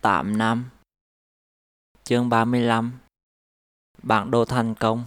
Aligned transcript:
8 0.00 0.38
năm 0.38 0.70
Chương 2.04 2.28
35 2.28 2.92
Bản 4.02 4.30
đồ 4.30 4.44
thành 4.44 4.74
công 4.74 5.04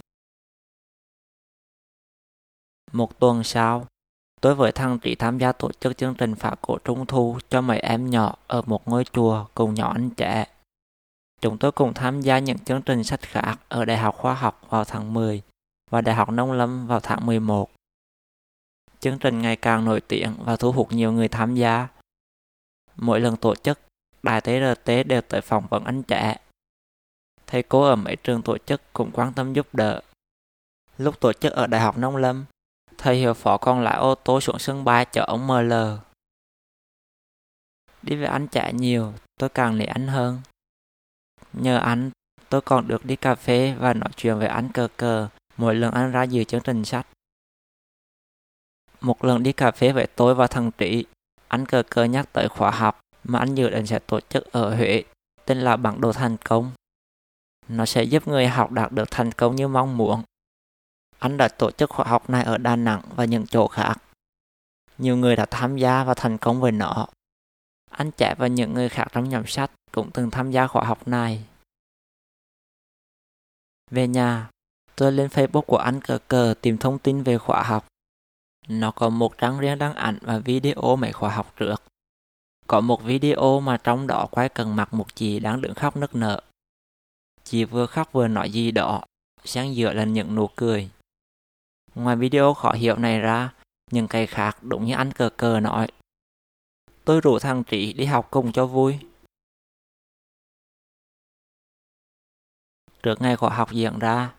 Một 2.91 3.19
tuần 3.19 3.43
sau, 3.43 3.87
tôi 4.41 4.55
với 4.55 4.71
thằng 4.71 4.99
Trí 4.99 5.15
tham 5.15 5.37
gia 5.37 5.51
tổ 5.51 5.71
chức 5.71 5.97
chương 5.97 6.15
trình 6.15 6.35
phá 6.35 6.55
cổ 6.61 6.77
trung 6.83 7.05
thu 7.05 7.37
cho 7.49 7.61
mấy 7.61 7.79
em 7.79 8.09
nhỏ 8.09 8.35
ở 8.47 8.61
một 8.61 8.87
ngôi 8.87 9.05
chùa 9.13 9.45
cùng 9.53 9.73
nhỏ 9.73 9.93
anh 9.93 10.09
trẻ. 10.09 10.45
Chúng 11.41 11.57
tôi 11.57 11.71
cùng 11.71 11.93
tham 11.93 12.21
gia 12.21 12.39
những 12.39 12.59
chương 12.59 12.81
trình 12.81 13.03
sách 13.03 13.21
khác 13.21 13.59
ở 13.69 13.85
Đại 13.85 13.97
học 13.97 14.15
Khoa 14.17 14.33
học 14.33 14.61
vào 14.69 14.85
tháng 14.85 15.13
10 15.13 15.41
và 15.89 16.01
Đại 16.01 16.15
học 16.15 16.29
Nông 16.29 16.51
Lâm 16.51 16.87
vào 16.87 16.99
tháng 16.99 17.25
11. 17.25 17.71
Chương 18.99 19.19
trình 19.19 19.41
ngày 19.41 19.55
càng 19.55 19.85
nổi 19.85 20.01
tiếng 20.01 20.33
và 20.43 20.55
thu 20.55 20.71
hút 20.71 20.91
nhiều 20.91 21.11
người 21.11 21.27
tham 21.27 21.55
gia. 21.55 21.87
Mỗi 22.95 23.19
lần 23.19 23.37
tổ 23.37 23.55
chức, 23.55 23.79
đài 24.23 24.41
TRT 24.41 25.07
đều 25.07 25.21
tới 25.21 25.41
phỏng 25.41 25.67
vấn 25.69 25.83
anh 25.83 26.03
trẻ. 26.03 26.37
Thầy 27.47 27.63
cô 27.63 27.83
ở 27.83 27.95
mấy 27.95 28.15
trường 28.15 28.41
tổ 28.41 28.57
chức 28.57 28.81
cũng 28.93 29.11
quan 29.13 29.33
tâm 29.33 29.53
giúp 29.53 29.67
đỡ. 29.73 30.01
Lúc 30.97 31.19
tổ 31.19 31.33
chức 31.33 31.53
ở 31.53 31.67
Đại 31.67 31.81
học 31.81 31.97
Nông 31.97 32.15
Lâm, 32.15 32.45
thầy 32.97 33.15
hiệu 33.15 33.33
phó 33.33 33.57
còn 33.57 33.83
lại 33.83 33.97
ô 33.97 34.15
tô 34.15 34.41
xuống 34.41 34.59
sân 34.59 34.83
bay 34.83 35.05
chở 35.05 35.23
ông 35.23 35.47
ML. 35.47 35.73
Đi 38.01 38.15
với 38.15 38.25
anh 38.25 38.47
trẻ 38.47 38.73
nhiều, 38.73 39.13
tôi 39.39 39.49
càng 39.49 39.77
lấy 39.77 39.87
anh 39.87 40.07
hơn. 40.07 40.41
Nhờ 41.53 41.77
anh, 41.77 42.11
tôi 42.49 42.61
còn 42.61 42.87
được 42.87 43.05
đi 43.05 43.15
cà 43.15 43.35
phê 43.35 43.75
và 43.79 43.93
nói 43.93 44.09
chuyện 44.15 44.37
với 44.37 44.47
anh 44.47 44.69
cờ 44.73 44.87
cờ 44.97 45.27
mỗi 45.57 45.75
lần 45.75 45.93
anh 45.93 46.11
ra 46.11 46.23
dự 46.23 46.43
chương 46.43 46.61
trình 46.63 46.85
sách. 46.85 47.07
Một 49.01 49.23
lần 49.23 49.43
đi 49.43 49.51
cà 49.51 49.71
phê 49.71 49.91
với 49.91 50.07
tôi 50.07 50.35
và 50.35 50.47
thằng 50.47 50.71
Trị, 50.77 51.05
anh 51.47 51.65
cờ 51.65 51.83
cờ 51.89 52.03
nhắc 52.03 52.33
tới 52.33 52.49
khóa 52.49 52.71
học 52.71 52.99
mà 53.29 53.39
anh 53.39 53.55
dự 53.55 53.69
định 53.69 53.85
sẽ 53.85 53.99
tổ 53.99 54.19
chức 54.19 54.51
ở 54.51 54.75
Huế, 54.75 55.03
tên 55.45 55.61
là 55.61 55.77
bản 55.77 56.01
đồ 56.01 56.13
thành 56.13 56.37
công. 56.37 56.71
Nó 57.67 57.85
sẽ 57.85 58.03
giúp 58.03 58.27
người 58.27 58.47
học 58.47 58.71
đạt 58.71 58.91
được 58.91 59.11
thành 59.11 59.31
công 59.31 59.55
như 59.55 59.67
mong 59.67 59.97
muốn. 59.97 60.23
Anh 61.19 61.37
đã 61.37 61.47
tổ 61.47 61.71
chức 61.71 61.89
khóa 61.89 62.05
học 62.05 62.29
này 62.29 62.43
ở 62.43 62.57
Đà 62.57 62.75
Nẵng 62.75 63.01
và 63.15 63.25
những 63.25 63.47
chỗ 63.47 63.67
khác. 63.67 63.95
Nhiều 64.97 65.17
người 65.17 65.35
đã 65.35 65.45
tham 65.45 65.77
gia 65.77 66.03
và 66.03 66.13
thành 66.13 66.37
công 66.37 66.61
với 66.61 66.71
nó. 66.71 67.07
Anh 67.89 68.11
trẻ 68.11 68.35
và 68.37 68.47
những 68.47 68.73
người 68.73 68.89
khác 68.89 69.07
trong 69.11 69.29
nhóm 69.29 69.47
sách 69.47 69.71
cũng 69.91 70.11
từng 70.11 70.31
tham 70.31 70.51
gia 70.51 70.67
khóa 70.67 70.83
học 70.83 71.07
này. 71.07 71.45
Về 73.91 74.07
nhà, 74.07 74.49
tôi 74.95 75.11
lên 75.11 75.27
Facebook 75.27 75.61
của 75.61 75.77
anh 75.77 76.01
cờ 76.01 76.19
cờ 76.27 76.53
tìm 76.61 76.77
thông 76.77 76.99
tin 76.99 77.23
về 77.23 77.37
khóa 77.37 77.63
học. 77.63 77.87
Nó 78.67 78.91
có 78.91 79.09
một 79.09 79.37
trang 79.37 79.59
riêng 79.59 79.77
đăng 79.77 79.93
ảnh 79.93 80.17
và 80.21 80.39
video 80.39 80.95
mấy 80.95 81.11
khóa 81.11 81.29
học 81.29 81.53
trước. 81.55 81.83
Có 82.69 82.81
một 82.81 83.03
video 83.03 83.59
mà 83.59 83.77
trong 83.77 84.07
đó 84.07 84.27
quay 84.31 84.49
cần 84.49 84.75
mặt 84.75 84.93
một 84.93 85.15
chị 85.15 85.39
đang 85.39 85.61
đứng 85.61 85.73
khóc 85.73 85.97
nức 85.97 86.15
nở. 86.15 86.41
Chị 87.43 87.63
vừa 87.63 87.85
khóc 87.85 88.11
vừa 88.11 88.27
nói 88.27 88.51
gì 88.51 88.71
đó, 88.71 89.03
xen 89.45 89.73
giữa 89.73 89.93
là 89.93 90.03
những 90.03 90.35
nụ 90.35 90.47
cười. 90.55 90.89
Ngoài 91.95 92.15
video 92.15 92.53
khó 92.53 92.71
hiểu 92.71 92.95
này 92.95 93.19
ra, 93.19 93.53
những 93.91 94.07
cái 94.07 94.27
khác 94.27 94.57
đúng 94.61 94.85
như 94.85 94.93
anh 94.93 95.11
cờ 95.11 95.29
cờ 95.29 95.59
nói. 95.59 95.87
Tôi 97.05 97.21
rủ 97.21 97.39
thằng 97.39 97.63
Trí 97.63 97.93
đi 97.93 98.05
học 98.05 98.27
cùng 98.31 98.51
cho 98.51 98.65
vui. 98.65 98.99
Trước 103.03 103.21
ngày 103.21 103.35
khóa 103.35 103.49
học 103.49 103.71
diễn 103.71 103.99
ra, 103.99 104.33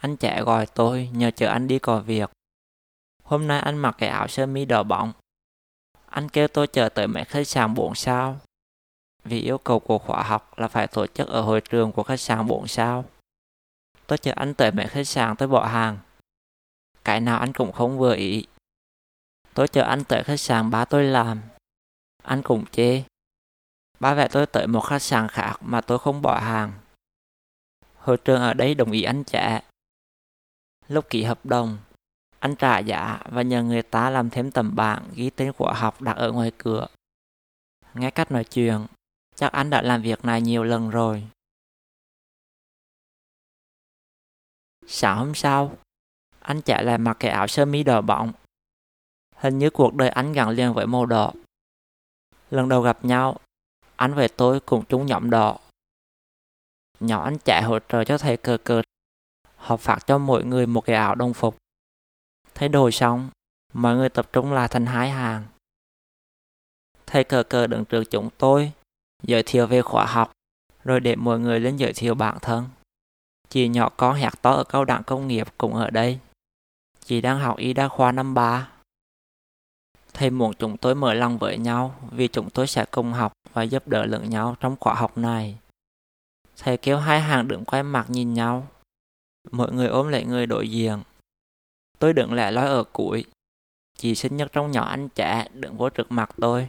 anh 0.00 0.16
trẻ 0.16 0.42
gọi 0.42 0.66
tôi 0.66 1.10
nhờ 1.12 1.30
chở 1.30 1.48
anh 1.48 1.68
đi 1.68 1.78
có 1.78 2.00
việc. 2.00 2.30
Hôm 3.24 3.46
nay 3.46 3.60
anh 3.60 3.78
mặc 3.78 3.94
cái 3.98 4.08
áo 4.08 4.28
sơ 4.28 4.46
mi 4.46 4.64
đỏ 4.64 4.82
bóng. 4.82 5.12
Anh 6.06 6.28
kêu 6.28 6.48
tôi 6.48 6.66
chờ 6.66 6.88
tới 6.88 7.06
mấy 7.06 7.24
khách 7.24 7.46
sạn 7.46 7.74
4 7.74 7.94
sao. 7.94 8.40
Vì 9.24 9.40
yêu 9.40 9.58
cầu 9.58 9.80
của 9.80 9.98
khóa 9.98 10.22
học 10.22 10.58
là 10.58 10.68
phải 10.68 10.86
tổ 10.86 11.06
chức 11.06 11.28
ở 11.28 11.40
hội 11.40 11.60
trường 11.60 11.92
của 11.92 12.02
khách 12.02 12.20
sạn 12.20 12.46
4 12.46 12.68
sao. 12.68 13.04
Tôi 14.06 14.18
chờ 14.18 14.32
anh 14.36 14.54
tới 14.54 14.72
mấy 14.72 14.86
khách 14.86 15.08
sạn 15.08 15.36
tôi 15.36 15.48
bỏ 15.48 15.66
hàng. 15.66 15.98
Cái 17.04 17.20
nào 17.20 17.38
anh 17.38 17.52
cũng 17.52 17.72
không 17.72 17.98
vừa 17.98 18.14
ý. 18.14 18.46
Tôi 19.54 19.68
chờ 19.68 19.82
anh 19.82 20.04
tới 20.04 20.24
khách 20.24 20.40
sạn 20.40 20.70
ba 20.70 20.84
tôi 20.84 21.04
làm. 21.04 21.42
Anh 22.22 22.42
cũng 22.42 22.64
chê. 22.72 23.02
Ba 24.00 24.14
vẽ 24.14 24.28
tôi 24.28 24.46
tới 24.46 24.66
một 24.66 24.80
khách 24.80 25.02
sạn 25.02 25.28
khác 25.28 25.56
mà 25.60 25.80
tôi 25.80 25.98
không 25.98 26.22
bỏ 26.22 26.40
hàng. 26.40 26.72
Hội 27.96 28.16
trường 28.16 28.40
ở 28.40 28.54
đây 28.54 28.74
đồng 28.74 28.90
ý 28.90 29.02
anh 29.02 29.24
trả. 29.24 29.60
Lúc 30.88 31.10
ký 31.10 31.22
hợp 31.22 31.46
đồng, 31.46 31.78
anh 32.38 32.56
trả 32.56 32.78
giá 32.78 33.20
và 33.24 33.42
nhờ 33.42 33.62
người 33.62 33.82
ta 33.82 34.10
làm 34.10 34.30
thêm 34.30 34.50
tấm 34.50 34.76
bảng 34.76 35.08
ghi 35.14 35.30
tên 35.30 35.52
khóa 35.52 35.74
học 35.74 36.02
đặt 36.02 36.16
ở 36.16 36.32
ngoài 36.32 36.52
cửa. 36.58 36.86
Nghe 37.94 38.10
cách 38.10 38.32
nói 38.32 38.44
chuyện, 38.44 38.86
chắc 39.34 39.52
anh 39.52 39.70
đã 39.70 39.82
làm 39.82 40.02
việc 40.02 40.24
này 40.24 40.42
nhiều 40.42 40.64
lần 40.64 40.90
rồi. 40.90 41.28
Sáng 44.86 45.18
hôm 45.18 45.34
sau, 45.34 45.76
anh 46.40 46.62
chạy 46.62 46.84
lại 46.84 46.98
mặc 46.98 47.16
cái 47.20 47.30
áo 47.30 47.46
sơ 47.46 47.64
mi 47.64 47.82
đỏ 47.82 48.00
bọng. 48.00 48.32
Hình 49.34 49.58
như 49.58 49.70
cuộc 49.70 49.94
đời 49.94 50.08
anh 50.08 50.32
gắn 50.32 50.48
liền 50.48 50.72
với 50.74 50.86
màu 50.86 51.06
đỏ. 51.06 51.32
Lần 52.50 52.68
đầu 52.68 52.82
gặp 52.82 53.04
nhau, 53.04 53.36
anh 53.96 54.14
với 54.14 54.28
tôi 54.28 54.60
cùng 54.60 54.84
chúng 54.88 55.06
nhóm 55.06 55.30
đỏ. 55.30 55.58
Nhỏ 57.00 57.24
anh 57.24 57.38
chạy 57.38 57.62
hỗ 57.62 57.78
trợ 57.78 58.04
cho 58.04 58.18
thầy 58.18 58.36
cờ 58.36 58.58
cờ. 58.64 58.82
Họ 59.56 59.76
phát 59.76 59.98
cho 60.06 60.18
mỗi 60.18 60.44
người 60.44 60.66
một 60.66 60.80
cái 60.80 60.96
áo 60.96 61.14
đồng 61.14 61.34
phục. 61.34 61.56
Thay 62.56 62.68
đổi 62.68 62.92
xong, 62.92 63.30
mọi 63.72 63.96
người 63.96 64.08
tập 64.08 64.28
trung 64.32 64.52
lại 64.52 64.68
thành 64.68 64.86
hai 64.86 65.10
hàng. 65.10 65.44
Thầy 67.06 67.24
cờ 67.24 67.42
cờ 67.42 67.66
đứng 67.66 67.84
trước 67.84 68.04
chúng 68.10 68.28
tôi, 68.38 68.72
giới 69.22 69.42
thiệu 69.42 69.66
về 69.66 69.82
khóa 69.82 70.06
học, 70.06 70.32
rồi 70.84 71.00
để 71.00 71.16
mọi 71.16 71.38
người 71.38 71.60
lên 71.60 71.76
giới 71.76 71.92
thiệu 71.92 72.14
bản 72.14 72.38
thân. 72.42 72.64
Chị 73.48 73.68
nhỏ 73.68 73.88
con 73.96 74.16
hạt 74.16 74.42
to 74.42 74.50
ở 74.50 74.64
cao 74.64 74.84
đẳng 74.84 75.02
công 75.02 75.28
nghiệp 75.28 75.46
cũng 75.58 75.74
ở 75.74 75.90
đây. 75.90 76.18
Chị 77.04 77.20
đang 77.20 77.38
học 77.38 77.56
y 77.56 77.72
đa 77.72 77.88
khoa 77.88 78.12
năm 78.12 78.34
ba. 78.34 78.68
Thầy 80.14 80.30
muốn 80.30 80.54
chúng 80.58 80.76
tôi 80.76 80.94
mở 80.94 81.14
lòng 81.14 81.38
với 81.38 81.58
nhau 81.58 81.94
vì 82.10 82.28
chúng 82.28 82.50
tôi 82.50 82.66
sẽ 82.66 82.84
cùng 82.90 83.12
học 83.12 83.32
và 83.52 83.62
giúp 83.62 83.88
đỡ 83.88 84.06
lẫn 84.06 84.30
nhau 84.30 84.56
trong 84.60 84.76
khóa 84.80 84.94
học 84.94 85.18
này. 85.18 85.58
Thầy 86.56 86.76
kêu 86.76 86.98
hai 86.98 87.20
hàng 87.20 87.48
đứng 87.48 87.64
quay 87.64 87.82
mặt 87.82 88.10
nhìn 88.10 88.34
nhau. 88.34 88.66
Mọi 89.50 89.72
người 89.72 89.88
ôm 89.88 90.08
lấy 90.08 90.24
người 90.24 90.46
đối 90.46 90.70
diện. 90.70 91.02
Tôi 91.98 92.12
đựng 92.12 92.32
lại 92.32 92.52
lói 92.52 92.66
ở 92.66 92.84
củi. 92.84 93.24
Chị 93.98 94.14
xinh 94.14 94.36
nhất 94.36 94.48
trong 94.52 94.70
nhỏ 94.70 94.84
anh 94.84 95.08
trẻ 95.08 95.48
đựng 95.52 95.76
vô 95.76 95.88
trước 95.88 96.12
mặt 96.12 96.30
tôi. 96.40 96.68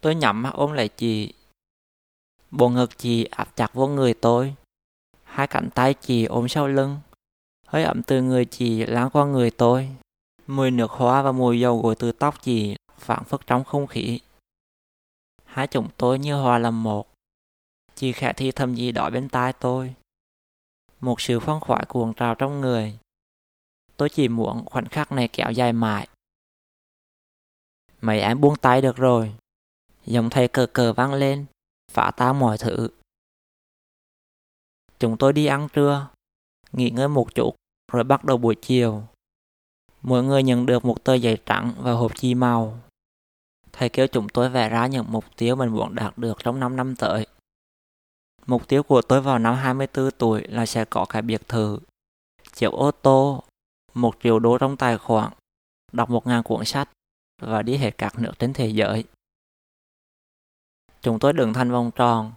Tôi 0.00 0.14
nhắm 0.14 0.42
mắt 0.42 0.50
ôm 0.54 0.72
lại 0.72 0.88
chị. 0.88 1.32
Bộ 2.50 2.68
ngực 2.68 2.98
chị 2.98 3.24
áp 3.24 3.56
chặt 3.56 3.74
vô 3.74 3.86
người 3.86 4.14
tôi. 4.14 4.54
Hai 5.24 5.46
cánh 5.46 5.70
tay 5.74 5.94
chị 5.94 6.24
ôm 6.24 6.48
sau 6.48 6.68
lưng. 6.68 6.98
Hơi 7.66 7.84
ẩm 7.84 8.02
từ 8.02 8.22
người 8.22 8.44
chị 8.44 8.86
lan 8.86 9.10
qua 9.10 9.24
người 9.24 9.50
tôi. 9.50 9.88
Mùi 10.46 10.70
nước 10.70 10.90
hoa 10.90 11.22
và 11.22 11.32
mùi 11.32 11.60
dầu 11.60 11.82
gội 11.82 11.94
từ 11.94 12.12
tóc 12.12 12.42
chị 12.42 12.76
phản 12.98 13.24
phất 13.24 13.40
trong 13.46 13.64
không 13.64 13.86
khí. 13.86 14.20
Hai 15.44 15.66
chúng 15.66 15.88
tôi 15.96 16.18
như 16.18 16.34
hòa 16.34 16.58
làm 16.58 16.82
một. 16.82 17.12
Chị 17.94 18.12
khẽ 18.12 18.32
thi 18.32 18.52
thầm 18.52 18.74
gì 18.74 18.92
đó 18.92 19.10
bên 19.10 19.28
tai 19.28 19.52
tôi. 19.52 19.94
Một 21.00 21.20
sự 21.20 21.40
phong 21.40 21.60
khoái 21.60 21.84
cuồng 21.88 22.14
trào 22.14 22.34
trong 22.34 22.60
người. 22.60 22.98
Tôi 24.00 24.08
chỉ 24.08 24.28
muốn 24.28 24.64
khoảnh 24.64 24.88
khắc 24.88 25.12
này 25.12 25.28
kéo 25.28 25.50
dài 25.50 25.72
mãi. 25.72 26.08
Mấy 28.00 28.20
em 28.20 28.40
buông 28.40 28.56
tay 28.56 28.82
được 28.82 28.96
rồi. 28.96 29.34
Giọng 30.06 30.30
thầy 30.30 30.48
cờ 30.48 30.66
cờ 30.66 30.92
vang 30.92 31.14
lên, 31.14 31.46
phá 31.92 32.10
tan 32.16 32.38
mọi 32.38 32.58
thứ. 32.58 32.88
Chúng 34.98 35.16
tôi 35.16 35.32
đi 35.32 35.46
ăn 35.46 35.68
trưa, 35.72 36.08
nghỉ 36.72 36.90
ngơi 36.90 37.08
một 37.08 37.34
chút, 37.34 37.54
rồi 37.92 38.04
bắt 38.04 38.24
đầu 38.24 38.38
buổi 38.38 38.54
chiều. 38.62 39.02
Mỗi 40.02 40.22
người 40.24 40.42
nhận 40.42 40.66
được 40.66 40.84
một 40.84 41.04
tờ 41.04 41.14
giấy 41.14 41.38
trắng 41.46 41.74
và 41.78 41.92
hộp 41.92 42.12
chi 42.14 42.34
màu. 42.34 42.78
Thầy 43.72 43.88
kêu 43.88 44.06
chúng 44.06 44.28
tôi 44.28 44.48
vẽ 44.48 44.68
ra 44.68 44.86
những 44.86 45.06
mục 45.08 45.24
tiêu 45.36 45.56
mình 45.56 45.68
muốn 45.68 45.94
đạt 45.94 46.18
được 46.18 46.38
trong 46.44 46.60
5 46.60 46.76
năm 46.76 46.96
tới. 46.96 47.26
Mục 48.46 48.68
tiêu 48.68 48.82
của 48.82 49.02
tôi 49.02 49.20
vào 49.20 49.38
năm 49.38 49.54
24 49.54 50.10
tuổi 50.10 50.42
là 50.48 50.66
sẽ 50.66 50.84
có 50.84 51.06
cái 51.08 51.22
biệt 51.22 51.48
thự, 51.48 51.78
chiếc 52.54 52.70
ô 52.72 52.90
tô, 52.90 53.42
một 53.94 54.14
triệu 54.22 54.38
đô 54.38 54.58
trong 54.58 54.76
tài 54.76 54.98
khoản, 54.98 55.32
đọc 55.92 56.10
một 56.10 56.26
ngàn 56.26 56.42
cuốn 56.42 56.64
sách 56.64 56.88
và 57.42 57.62
đi 57.62 57.76
hết 57.76 57.98
các 57.98 58.18
nước 58.18 58.32
trên 58.38 58.52
thế 58.52 58.68
giới. 58.68 59.04
Chúng 61.02 61.18
tôi 61.18 61.32
đứng 61.32 61.52
thành 61.52 61.70
vòng 61.70 61.90
tròn. 61.94 62.32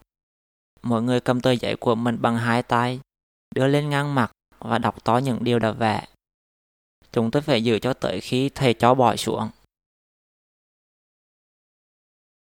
Mỗi 0.82 1.02
người 1.02 1.20
cầm 1.20 1.42
tờ 1.42 1.52
giấy 1.52 1.76
của 1.80 1.96
mình 1.96 2.22
bằng 2.22 2.38
hai 2.38 2.64
tay, 2.64 3.00
đưa 3.56 3.68
lên 3.68 3.90
ngang 3.90 4.16
mặt 4.16 4.32
và 4.60 4.78
đọc 4.78 5.04
to 5.04 5.18
những 5.18 5.44
điều 5.44 5.60
đã 5.60 5.72
vẽ. 5.72 6.08
Chúng 7.12 7.32
tôi 7.32 7.42
phải 7.42 7.64
giữ 7.64 7.80
cho 7.80 7.94
tới 7.94 8.22
khi 8.22 8.50
thầy 8.50 8.74
cho 8.74 8.96
bỏ 8.96 9.16
xuống. 9.16 9.50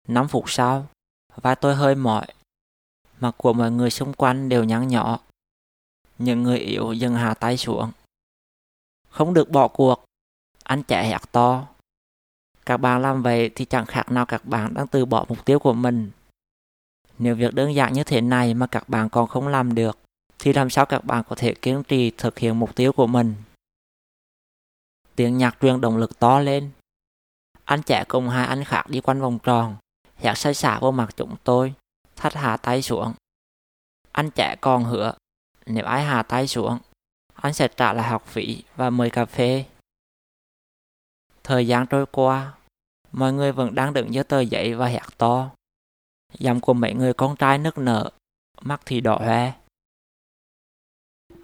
5 0.08 0.28
phút 0.28 0.44
sau, 0.46 0.86
vai 1.34 1.56
tôi 1.56 1.74
hơi 1.74 1.94
mỏi. 1.94 2.26
Mặt 3.20 3.34
của 3.36 3.52
mọi 3.52 3.70
người 3.70 3.90
xung 3.90 4.12
quanh 4.12 4.48
đều 4.48 4.64
nhăn 4.64 4.88
nhỏ. 4.88 5.20
Những 6.18 6.42
người 6.42 6.58
yếu 6.58 6.92
dừng 6.92 7.14
hạ 7.14 7.34
tay 7.34 7.56
xuống. 7.56 7.92
Không 9.16 9.34
được 9.34 9.50
bỏ 9.50 9.68
cuộc. 9.68 10.04
Anh 10.64 10.82
chạy 10.82 11.08
hét 11.08 11.32
to. 11.32 11.66
Các 12.66 12.76
bạn 12.76 13.02
làm 13.02 13.22
vậy 13.22 13.50
thì 13.54 13.64
chẳng 13.64 13.86
khác 13.86 14.10
nào 14.10 14.26
các 14.26 14.44
bạn 14.44 14.74
đang 14.74 14.86
từ 14.86 15.04
bỏ 15.04 15.24
mục 15.28 15.44
tiêu 15.44 15.58
của 15.58 15.72
mình. 15.72 16.10
Nếu 17.18 17.34
việc 17.34 17.54
đơn 17.54 17.74
giản 17.74 17.92
như 17.92 18.04
thế 18.04 18.20
này 18.20 18.54
mà 18.54 18.66
các 18.66 18.88
bạn 18.88 19.08
còn 19.08 19.28
không 19.28 19.48
làm 19.48 19.74
được, 19.74 19.98
thì 20.38 20.52
làm 20.52 20.70
sao 20.70 20.86
các 20.86 21.04
bạn 21.04 21.22
có 21.28 21.36
thể 21.36 21.54
kiên 21.54 21.82
trì 21.82 22.10
thực 22.10 22.38
hiện 22.38 22.58
mục 22.58 22.74
tiêu 22.74 22.92
của 22.92 23.06
mình? 23.06 23.34
Tiếng 25.14 25.38
nhạc 25.38 25.56
truyền 25.60 25.80
động 25.80 25.96
lực 25.96 26.18
to 26.18 26.40
lên. 26.40 26.70
Anh 27.64 27.82
trẻ 27.82 28.04
cùng 28.08 28.28
hai 28.28 28.46
anh 28.46 28.64
khác 28.64 28.84
đi 28.88 29.00
quanh 29.00 29.20
vòng 29.20 29.38
tròn, 29.42 29.76
hét 30.16 30.34
say 30.34 30.54
xả 30.54 30.78
vô 30.78 30.90
mặt 30.90 31.10
chúng 31.16 31.36
tôi, 31.44 31.74
thắt 32.16 32.34
hạ 32.34 32.56
tay 32.56 32.82
xuống. 32.82 33.12
Anh 34.12 34.30
trẻ 34.30 34.56
còn 34.60 34.84
hứa, 34.84 35.14
nếu 35.66 35.84
ai 35.84 36.04
hạ 36.04 36.22
tay 36.22 36.46
xuống, 36.46 36.78
anh 37.36 37.52
sẽ 37.52 37.68
trả 37.68 37.92
lại 37.92 38.08
học 38.08 38.26
phí 38.26 38.62
và 38.76 38.90
mời 38.90 39.10
cà 39.10 39.24
phê. 39.24 39.64
Thời 41.42 41.66
gian 41.66 41.86
trôi 41.86 42.06
qua, 42.06 42.54
mọi 43.12 43.32
người 43.32 43.52
vẫn 43.52 43.74
đang 43.74 43.92
đứng 43.92 44.14
dưới 44.14 44.24
tờ 44.24 44.40
giấy 44.40 44.74
và 44.74 44.86
hét 44.86 45.18
to. 45.18 45.50
Giọng 46.38 46.60
của 46.60 46.74
mấy 46.74 46.94
người 46.94 47.14
con 47.14 47.36
trai 47.36 47.58
nức 47.58 47.78
nở, 47.78 48.10
mắt 48.60 48.80
thì 48.86 49.00
đỏ 49.00 49.18
hoe. 49.18 49.52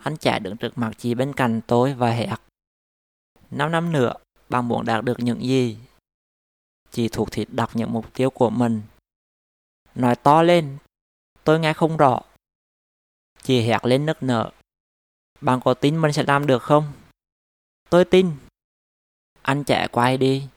Anh 0.03 0.17
trẻ 0.17 0.39
đứng 0.39 0.56
trước 0.56 0.79
mặt 0.79 0.93
chị 0.99 1.15
bên 1.15 1.33
cạnh 1.33 1.61
tôi 1.67 1.95
và 1.95 2.11
hét. 2.11 2.37
Năm 3.50 3.73
năm 3.73 3.93
nữa, 3.93 4.12
bạn 4.49 4.69
muốn 4.69 4.85
đạt 4.85 5.05
được 5.05 5.17
những 5.21 5.41
gì? 5.41 5.79
Chị 6.91 7.09
thuộc 7.09 7.33
thịt 7.33 7.49
đặt 7.50 7.71
những 7.75 7.93
mục 7.93 8.15
tiêu 8.15 8.31
của 8.31 8.50
mình. 8.50 8.83
Nói 9.95 10.17
to 10.17 10.43
lên, 10.43 10.79
tôi 11.45 11.61
nghe 11.61 11.73
không 11.73 11.97
rõ. 11.97 12.21
Chị 13.43 13.61
hét 13.61 13.85
lên 13.85 14.06
nức 14.06 14.23
nở. 14.23 14.50
Bạn 15.43 15.61
có 15.65 15.75
tin 15.75 16.00
mình 16.00 16.12
sẽ 16.12 16.25
làm 16.27 16.47
được 16.47 16.62
không? 16.62 16.93
Tôi 17.91 18.05
tin. 18.05 18.37
Anh 19.43 19.65
trẻ 19.65 19.89
quay 19.93 20.17
đi. 20.17 20.49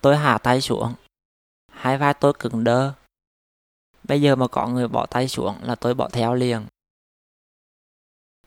Tôi 0.00 0.16
hạ 0.16 0.38
tay 0.38 0.60
xuống. 0.60 0.94
Hai 1.72 1.98
vai 1.98 2.14
tôi 2.14 2.32
cứng 2.38 2.64
đơ. 2.64 2.94
Bây 4.04 4.22
giờ 4.22 4.36
mà 4.36 4.48
có 4.48 4.68
người 4.68 4.88
bỏ 4.88 5.06
tay 5.06 5.28
xuống 5.28 5.56
là 5.62 5.74
tôi 5.74 5.94
bỏ 5.94 6.08
theo 6.12 6.34
liền. 6.34 6.66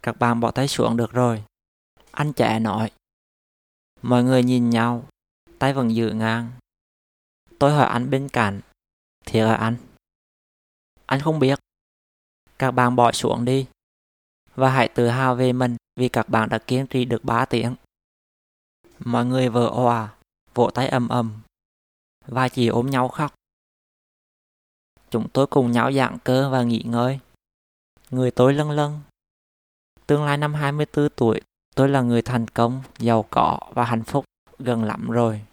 Các 0.02 0.20
bạn 0.20 0.40
bỏ 0.40 0.52
tay 0.52 0.68
xuống 0.68 0.98
được 0.98 1.12
rồi. 1.12 1.44
Anh 2.12 2.34
trẻ 2.34 2.60
nói. 2.60 2.92
Mọi 4.02 4.24
người 4.24 4.44
nhìn 4.44 4.70
nhau, 4.70 5.08
tay 5.60 5.74
vẫn 5.74 5.96
giữ 5.96 6.12
ngang. 6.12 6.52
Tôi 7.60 7.72
hỏi 7.72 7.88
anh 7.88 8.10
bên 8.10 8.30
cạnh. 8.30 8.62
Thiệt 9.26 9.44
là 9.44 9.56
anh? 9.56 9.78
Anh 11.06 11.20
không 11.20 11.40
biết. 11.40 11.60
Các 12.60 12.72
bạn 12.72 12.96
bỏ 12.96 13.12
xuống 13.12 13.46
đi. 13.46 13.68
Và 14.56 14.70
hãy 14.70 14.88
tự 14.88 15.08
hào 15.08 15.36
về 15.36 15.54
mình 15.54 15.78
vì 15.96 16.10
các 16.10 16.30
bạn 16.30 16.50
đã 16.50 16.60
kiên 16.68 16.88
trì 16.88 17.06
được 17.06 17.24
3 17.24 17.46
tiếng. 17.46 17.76
Mọi 19.00 19.26
người 19.26 19.50
vỡ 19.50 19.68
òa, 19.68 20.16
vỗ 20.54 20.70
tay 20.74 20.88
ầm 20.88 21.08
ầm. 21.08 21.42
Và 22.26 22.50
chỉ 22.50 22.68
ôm 22.68 22.90
nhau 22.90 23.08
khóc. 23.08 23.34
Chúng 25.10 25.30
tôi 25.30 25.48
cùng 25.48 25.72
nhau 25.72 25.92
dạng 25.92 26.18
cơ 26.24 26.50
và 26.50 26.64
nghỉ 26.64 26.84
ngơi. 26.86 27.20
Người 28.10 28.32
tôi 28.32 28.54
lân 28.54 28.72
lân. 28.72 29.00
Tương 30.08 30.26
lai 30.26 30.38
năm 30.38 30.54
24 30.54 31.10
tuổi, 31.16 31.42
tôi 31.76 31.90
là 31.90 32.02
người 32.02 32.22
thành 32.22 32.48
công, 32.48 32.84
giàu 32.98 33.26
có 33.30 33.60
và 33.74 33.86
hạnh 33.86 34.04
phúc 34.04 34.26
gần 34.60 34.84
lắm 34.84 35.10
rồi. 35.10 35.46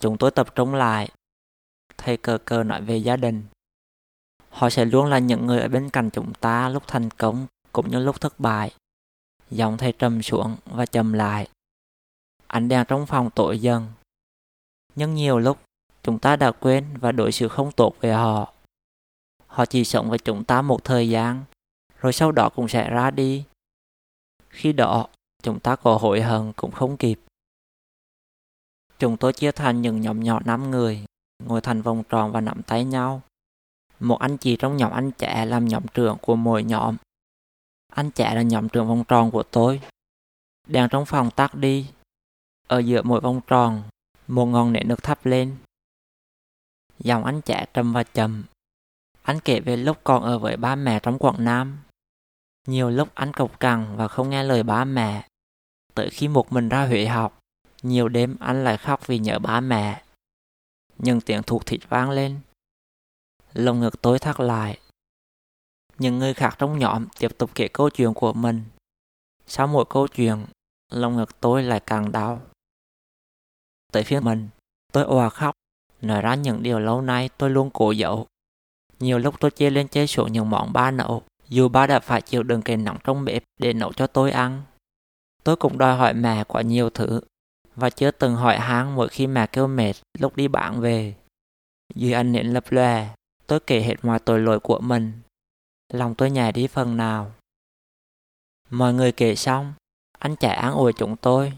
Chúng 0.00 0.18
tôi 0.18 0.30
tập 0.30 0.54
trung 0.54 0.74
lại. 0.74 1.10
Thầy 1.96 2.16
cờ 2.16 2.38
cờ 2.44 2.62
nói 2.62 2.82
về 2.82 2.96
gia 2.96 3.16
đình. 3.16 3.44
Họ 4.56 4.70
sẽ 4.70 4.84
luôn 4.84 5.06
là 5.06 5.18
những 5.18 5.46
người 5.46 5.60
ở 5.60 5.68
bên 5.68 5.90
cạnh 5.90 6.10
chúng 6.10 6.32
ta 6.34 6.68
lúc 6.68 6.82
thành 6.86 7.10
công 7.10 7.46
cũng 7.72 7.90
như 7.90 7.98
lúc 7.98 8.20
thất 8.20 8.40
bại. 8.40 8.74
Giọng 9.50 9.76
thầy 9.76 9.92
trầm 9.92 10.22
xuống 10.22 10.56
và 10.64 10.86
trầm 10.86 11.12
lại. 11.12 11.48
Ánh 12.46 12.68
đèn 12.68 12.84
trong 12.88 13.06
phòng 13.06 13.30
tối 13.30 13.58
dần. 13.58 13.86
Nhưng 14.94 15.14
nhiều 15.14 15.38
lúc 15.38 15.58
chúng 16.02 16.18
ta 16.18 16.36
đã 16.36 16.52
quên 16.52 16.84
và 17.00 17.12
đối 17.12 17.32
xử 17.32 17.48
không 17.48 17.72
tốt 17.72 17.94
về 18.00 18.12
họ. 18.12 18.52
Họ 19.46 19.66
chỉ 19.66 19.84
sống 19.84 20.10
với 20.10 20.18
chúng 20.18 20.44
ta 20.44 20.62
một 20.62 20.84
thời 20.84 21.08
gian, 21.08 21.44
rồi 22.00 22.12
sau 22.12 22.32
đó 22.32 22.48
cũng 22.54 22.68
sẽ 22.68 22.90
ra 22.90 23.10
đi. 23.10 23.44
Khi 24.48 24.72
đó, 24.72 25.08
chúng 25.42 25.60
ta 25.60 25.76
có 25.76 25.96
hối 25.96 26.22
hận 26.22 26.52
cũng 26.52 26.70
không 26.70 26.96
kịp. 26.96 27.20
Chúng 28.98 29.16
tôi 29.16 29.32
chia 29.32 29.52
thành 29.52 29.82
những 29.82 30.00
nhóm 30.00 30.20
nhỏ 30.20 30.40
năm 30.44 30.70
người, 30.70 31.04
ngồi 31.44 31.60
thành 31.60 31.82
vòng 31.82 32.02
tròn 32.08 32.32
và 32.32 32.40
nắm 32.40 32.62
tay 32.62 32.84
nhau. 32.84 33.22
Một 34.00 34.18
anh 34.18 34.36
chị 34.36 34.56
trong 34.56 34.76
nhóm 34.76 34.92
anh 34.92 35.10
trẻ 35.10 35.44
làm 35.44 35.68
nhóm 35.68 35.86
trưởng 35.94 36.18
của 36.22 36.36
mỗi 36.36 36.64
nhóm. 36.64 36.96
Anh 37.92 38.10
trẻ 38.10 38.34
là 38.34 38.42
nhóm 38.42 38.68
trưởng 38.68 38.88
vòng 38.88 39.04
tròn 39.08 39.30
của 39.30 39.42
tôi. 39.42 39.80
Đèn 40.66 40.88
trong 40.88 41.06
phòng 41.06 41.30
tắt 41.30 41.54
đi. 41.54 41.90
Ở 42.66 42.78
giữa 42.78 43.02
mỗi 43.02 43.20
vòng 43.20 43.40
tròn, 43.46 43.82
một 44.28 44.46
ngọn 44.46 44.72
nến 44.72 44.88
được 44.88 45.02
thắp 45.02 45.26
lên. 45.26 45.56
Dòng 46.98 47.24
anh 47.24 47.40
trẻ 47.40 47.66
trầm 47.74 47.92
và 47.92 48.02
chậm. 48.02 48.44
Anh 49.22 49.40
kể 49.40 49.60
về 49.60 49.76
lúc 49.76 49.96
còn 50.04 50.22
ở 50.22 50.38
với 50.38 50.56
ba 50.56 50.74
mẹ 50.74 51.00
trong 51.02 51.18
Quảng 51.18 51.44
Nam. 51.44 51.78
Nhiều 52.66 52.90
lúc 52.90 53.08
anh 53.14 53.32
cộc 53.32 53.60
cằn 53.60 53.96
và 53.96 54.08
không 54.08 54.30
nghe 54.30 54.42
lời 54.42 54.62
ba 54.62 54.84
mẹ. 54.84 55.28
Tới 55.94 56.10
khi 56.10 56.28
một 56.28 56.52
mình 56.52 56.68
ra 56.68 56.86
Huế 56.86 57.06
học, 57.06 57.38
nhiều 57.82 58.08
đêm 58.08 58.36
anh 58.40 58.64
lại 58.64 58.76
khóc 58.76 59.06
vì 59.06 59.18
nhớ 59.18 59.38
ba 59.38 59.60
mẹ. 59.60 60.02
Nhưng 60.98 61.20
tiếng 61.20 61.42
thuộc 61.42 61.66
thịt 61.66 61.80
vang 61.88 62.10
lên. 62.10 62.40
Lồng 63.56 63.80
ngực 63.80 64.02
tối 64.02 64.18
thắt 64.18 64.40
lại. 64.40 64.78
Những 65.98 66.18
người 66.18 66.34
khác 66.34 66.56
trong 66.58 66.78
nhóm 66.78 67.06
tiếp 67.18 67.38
tục 67.38 67.50
kể 67.54 67.68
câu 67.68 67.90
chuyện 67.90 68.14
của 68.14 68.32
mình. 68.32 68.64
Sau 69.46 69.66
mỗi 69.66 69.84
câu 69.90 70.08
chuyện, 70.08 70.46
lồng 70.92 71.16
ngực 71.16 71.40
tôi 71.40 71.62
lại 71.62 71.80
càng 71.86 72.12
đau. 72.12 72.42
Tới 73.92 74.04
phía 74.04 74.20
mình, 74.20 74.48
tôi 74.92 75.04
òa 75.04 75.28
khóc, 75.28 75.54
nói 76.02 76.22
ra 76.22 76.34
những 76.34 76.62
điều 76.62 76.78
lâu 76.78 77.00
nay 77.00 77.30
tôi 77.38 77.50
luôn 77.50 77.70
cố 77.70 77.90
giấu. 77.90 78.26
Nhiều 79.00 79.18
lúc 79.18 79.34
tôi 79.40 79.50
chê 79.50 79.70
lên 79.70 79.88
chê 79.88 80.06
xuống 80.06 80.32
những 80.32 80.50
món 80.50 80.72
ba 80.72 80.90
nấu, 80.90 81.22
dù 81.48 81.68
ba 81.68 81.86
đã 81.86 82.00
phải 82.00 82.22
chịu 82.22 82.42
đựng 82.42 82.62
cái 82.62 82.76
nóng 82.76 82.98
trong 83.04 83.24
bếp 83.24 83.42
để 83.60 83.72
nấu 83.72 83.92
cho 83.92 84.06
tôi 84.06 84.30
ăn. 84.30 84.62
Tôi 85.44 85.56
cũng 85.56 85.78
đòi 85.78 85.96
hỏi 85.96 86.14
mẹ 86.14 86.44
quá 86.44 86.62
nhiều 86.62 86.90
thứ, 86.90 87.20
và 87.74 87.90
chưa 87.90 88.10
từng 88.10 88.34
hỏi 88.34 88.58
han 88.58 88.94
mỗi 88.94 89.08
khi 89.08 89.26
mẹ 89.26 89.46
kêu 89.46 89.66
mệt 89.66 89.92
lúc 90.18 90.36
đi 90.36 90.48
bạn 90.48 90.80
về. 90.80 91.14
Dưới 91.94 92.12
anh 92.12 92.32
nến 92.32 92.46
lập 92.46 92.64
lòe, 92.68 93.14
tôi 93.46 93.60
kể 93.60 93.80
hết 93.80 93.94
mọi 94.02 94.18
tội 94.18 94.40
lỗi 94.40 94.60
của 94.60 94.78
mình. 94.78 95.12
Lòng 95.92 96.14
tôi 96.14 96.30
nhẹ 96.30 96.52
đi 96.52 96.66
phần 96.66 96.96
nào. 96.96 97.32
Mọi 98.70 98.94
người 98.94 99.12
kể 99.12 99.36
xong, 99.36 99.74
anh 100.18 100.36
chạy 100.36 100.56
án 100.56 100.72
ủi 100.74 100.92
chúng 100.92 101.16
tôi. 101.16 101.52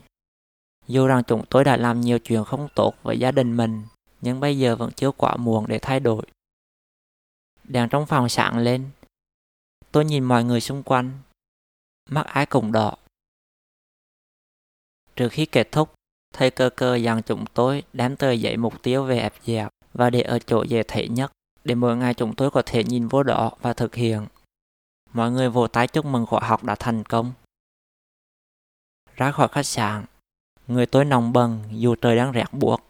Dù 0.87 1.07
rằng 1.07 1.23
chúng 1.27 1.45
tôi 1.51 1.65
đã 1.65 1.77
làm 1.77 2.01
nhiều 2.01 2.19
chuyện 2.19 2.45
không 2.45 2.69
tốt 2.75 2.95
với 3.03 3.19
gia 3.19 3.33
đình 3.33 3.57
mình, 3.57 3.83
nhưng 4.21 4.41
bây 4.41 4.59
giờ 4.59 4.77
vẫn 4.77 4.91
chưa 4.97 5.11
quá 5.11 5.37
muộn 5.37 5.67
để 5.69 5.79
thay 5.79 6.01
đổi. 6.01 6.23
Đèn 7.65 7.89
trong 7.89 8.07
phòng 8.07 8.29
sáng 8.29 8.59
lên. 8.59 8.91
Tôi 9.93 10.05
nhìn 10.05 10.25
mọi 10.25 10.45
người 10.45 10.61
xung 10.61 10.83
quanh. 10.83 11.19
Mắt 12.11 12.27
ai 12.27 12.47
cũng 12.47 12.73
đỏ. 12.73 12.97
Trước 15.17 15.29
khi 15.33 15.47
kết 15.47 15.73
thúc, 15.73 15.93
thầy 16.35 16.51
cơ 16.51 16.71
cơ 16.71 16.97
dặn 16.97 17.23
chúng 17.23 17.45
tôi 17.55 17.83
đem 17.93 18.17
tờ 18.17 18.31
giấy 18.31 18.57
mục 18.57 18.83
tiêu 18.83 19.05
về 19.05 19.19
ép 19.19 19.35
dẹp 19.45 19.69
và 19.95 20.11
để 20.11 20.21
ở 20.21 20.39
chỗ 20.39 20.63
dễ 20.63 20.83
thấy 20.83 21.09
nhất 21.09 21.33
để 21.69 21.75
mỗi 21.75 21.97
ngày 21.97 22.15
chúng 22.15 22.35
tôi 22.35 22.51
có 22.51 22.63
thể 22.67 22.85
nhìn 22.85 23.09
vô 23.09 23.23
đó 23.23 23.53
và 23.63 23.73
thực 23.73 23.95
hiện. 23.95 24.27
Mọi 25.13 25.31
người 25.31 25.51
vỗ 25.51 25.67
tay 25.67 25.87
chúc 25.87 26.05
mừng 26.05 26.27
khóa 26.27 26.41
học 26.43 26.65
đã 26.65 26.75
thành 26.75 27.05
công. 27.05 27.33
Ra 29.17 29.31
khỏi 29.31 29.49
khách 29.49 29.67
sạn, 29.67 30.05
người 30.67 30.87
tôi 30.87 31.05
nồng 31.05 31.33
bần 31.33 31.63
dù 31.73 31.95
trời 31.95 32.17
đang 32.17 32.33
rét 32.33 32.53
buộc. 32.53 32.81